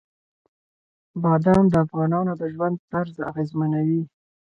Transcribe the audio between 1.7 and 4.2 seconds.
افغانانو د ژوند طرز اغېزمنوي.